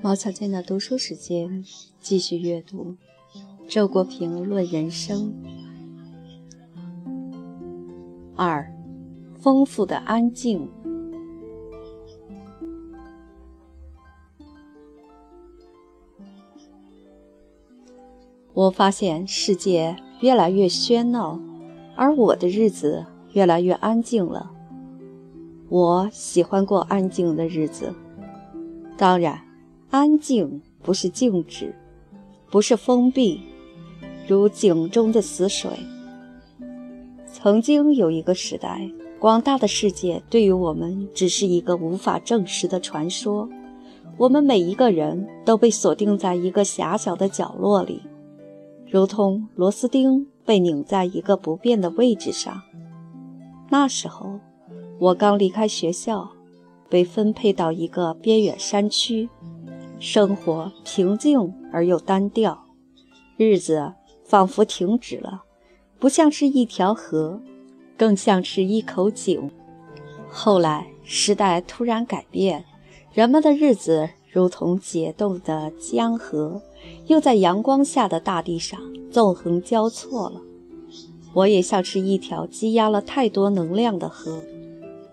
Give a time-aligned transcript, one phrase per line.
[0.00, 1.64] 毛草间的读书时间，
[2.00, 2.94] 继续阅读
[3.68, 5.34] 周国平《论人生》
[8.36, 8.72] 二，
[9.34, 10.70] 丰富的安静。
[18.54, 21.40] 我发现世界越来越喧闹，
[21.96, 24.52] 而我的日子越来越安静了。
[25.68, 27.92] 我喜欢过安静的日子，
[28.96, 29.47] 当然。
[29.90, 31.74] 安静不是静止，
[32.50, 33.40] 不是封闭，
[34.26, 35.70] 如井中的死水。
[37.26, 43.48] 曾经有一个时代，广大的世界对于我们只是一个无法证实的传说。
[44.18, 48.02] 我们每一个人都被锁定在一个狭小的角落里，
[48.90, 52.60] 如同螺丝钉被拧在一个不变的位置上。
[53.70, 54.38] 那时候，
[54.98, 56.28] 我刚离开学校，
[56.90, 59.30] 被分配到一个边远山区。
[60.00, 62.66] 生活平静而又单调，
[63.36, 65.42] 日子仿佛停止了，
[65.98, 67.40] 不像是一条河，
[67.96, 69.50] 更像是一口井。
[70.28, 72.64] 后来时代突然改变，
[73.12, 76.62] 人们的日子如同解冻的江河，
[77.08, 78.78] 又在阳光下的大地上
[79.10, 80.40] 纵横交错了。
[81.34, 84.42] 我也像是一条积压了太多能量的河，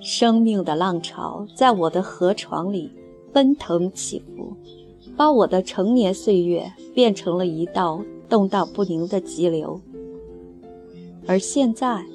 [0.00, 2.90] 生命的浪潮在我的河床里
[3.32, 4.56] 奔腾起伏。
[5.14, 9.78] 把我的成年岁月变成了一道动荡不宁的急流，
[11.26, 12.06] 而现在，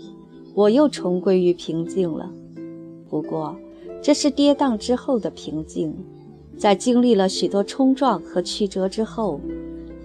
[0.55, 2.31] 我又重归于平静了。
[3.07, 3.55] 不过，
[4.01, 5.93] 这是跌宕之后的平静，
[6.57, 9.39] 在经历了许多冲撞和曲折之后，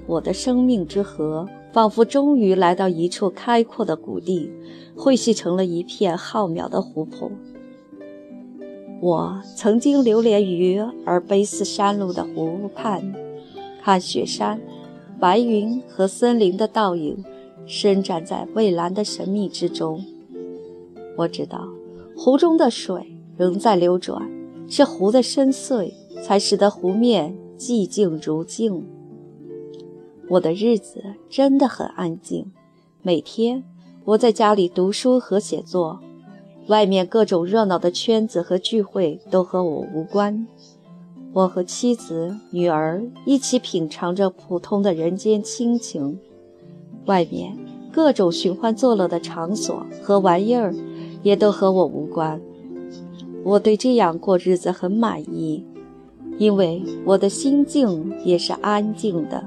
[0.06, 4.50] 我的生命之河仿佛终于来到一处开阔的谷地，
[4.94, 7.30] 汇聚成了一片浩渺的湖泊。
[9.02, 13.12] 我曾经流连于尔卑斯山路的湖畔，
[13.82, 14.60] 看雪山、
[15.18, 17.24] 白云和森林的倒影，
[17.66, 20.04] 伸展在蔚蓝的神秘之中。
[21.16, 21.66] 我知道，
[22.16, 24.30] 湖中的水仍在流转，
[24.68, 25.92] 是湖的深邃
[26.22, 28.86] 才使得湖面寂静如镜。
[30.28, 32.52] 我的日子真的很安静，
[33.02, 33.64] 每天
[34.04, 35.98] 我在家里读书和写作。
[36.68, 40.46] 外面各种热闹的圈子和聚会都和我无关。
[41.32, 46.18] 我和妻子、女儿一起品尝着普通的人间亲情。
[47.06, 47.56] 外面
[47.90, 50.74] 各种寻欢作乐的场所和玩意儿
[51.22, 52.40] 也都和我无关。
[53.42, 55.64] 我对这样过日子很满意，
[56.38, 59.44] 因为我的心境也是安静的。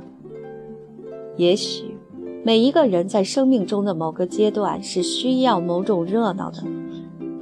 [1.37, 1.95] 也许
[2.43, 6.63] 每一个人在生命中的某个阶段是需要某种热闹的。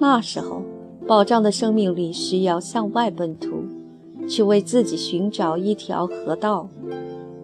[0.04, 0.62] 那时候，
[1.08, 3.64] 保障的生命力需要向外奔突，
[4.28, 6.68] 去为自己寻找一条河道，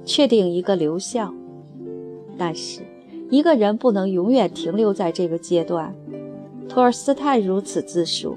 [0.03, 1.33] 确定一个流向。
[2.37, 2.81] 但是，
[3.29, 5.95] 一个人不能永远停留在这个阶段。
[6.67, 8.35] 托尔斯泰如此自述。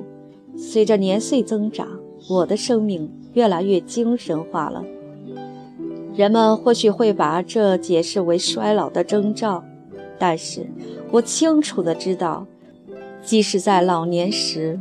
[0.57, 1.89] 随着年岁增长，
[2.31, 4.85] 我的生命越来越精神化了。
[6.15, 9.65] 人们或许会把这解释为衰老的征兆，
[10.17, 10.65] 但是
[11.11, 12.47] 我清楚地知道。
[13.25, 14.79] 即使在老年时，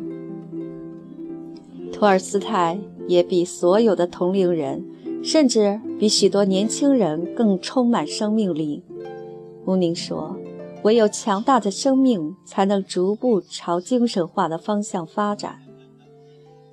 [1.93, 4.83] 托尔斯泰也比所有的同龄人，
[5.23, 8.83] 甚至比许多年轻人更充满生命力。
[9.63, 10.35] 穆宁说
[10.83, 15.59] ：“唯有强大的生命，才能逐步朝精神化的方向发展。”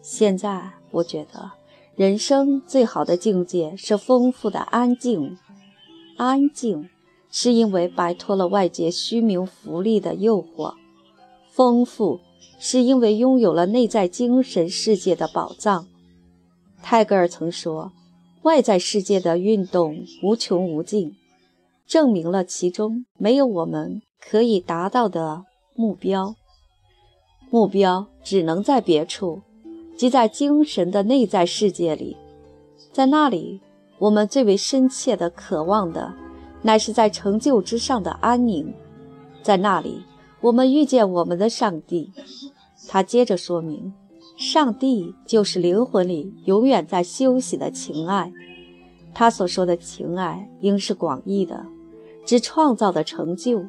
[0.01, 1.51] 现在，我觉得
[1.95, 5.37] 人生最好的境界是丰富的安静。
[6.17, 6.89] 安静，
[7.31, 10.73] 是因为摆脱了外界虚名浮利的诱惑。
[11.59, 12.21] 丰富
[12.61, 15.89] 是因为拥有了内在精神世界的宝藏。
[16.85, 17.91] 泰戈尔曾说
[18.43, 21.17] ：“外在世界的运动无穷无尽，
[21.85, 26.37] 证明了其中没有我们可以达到的目标。
[27.51, 29.43] 目标只能在别处，
[29.97, 32.17] 即在精神的内在世界里。
[32.93, 33.61] 在那里，
[33.99, 36.15] 我们最为深切的渴望的，
[36.63, 38.73] 乃是在成就之上的安宁。
[39.43, 40.01] 在那里。”
[40.41, 42.13] 我们遇见我们的上帝，
[42.87, 43.93] 他接着说明，
[44.37, 48.33] 上帝就是灵魂里永远在休息的情爱。
[49.13, 51.67] 他所说的情爱，应是广义的，
[52.25, 53.65] 指创造的成就、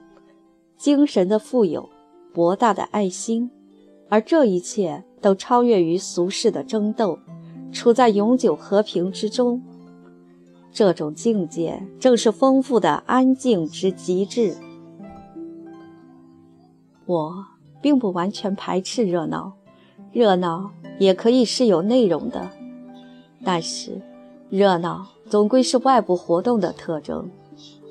[0.78, 1.90] 精神的富有、
[2.34, 3.50] 博大的爱心，
[4.10, 7.18] 而这一切都超越于俗世的争斗，
[7.72, 9.60] 处在永久和平之中。
[10.72, 14.56] 这种境界，正是丰富的安静之极致。
[17.10, 17.44] 我
[17.82, 19.54] 并不完全排斥热闹，
[20.12, 20.70] 热闹
[21.00, 22.48] 也可以是有内容的。
[23.44, 24.00] 但是，
[24.48, 27.28] 热闹总归是外部活动的特征，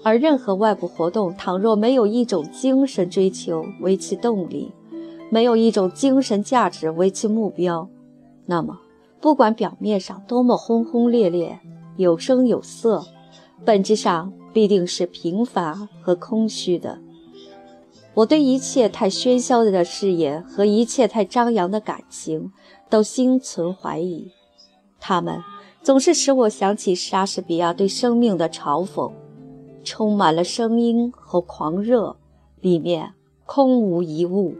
[0.04, 4.70] 而任何外部活动，倘若没有一种精神追求为其动力，
[5.30, 7.88] 没有一种精神价值为其目标，
[8.46, 8.78] 那么，
[9.20, 11.58] 不管表面上多么轰轰烈烈、
[11.96, 13.04] 有声有色，
[13.64, 17.00] 本质上必定是平凡和空虚的。
[18.18, 22.50] 我对一切太喧嚣的事业和一切太张扬的感情
[22.90, 24.32] 都心存怀疑，
[24.98, 25.40] 他们
[25.82, 29.12] 总是使我想起莎士比亚对生命的嘲讽，
[29.84, 32.16] 充满了声音和狂热，
[32.60, 33.14] 里面
[33.46, 34.56] 空无一物。